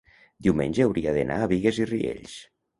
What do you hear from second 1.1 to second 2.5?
d'anar a Bigues i Riells.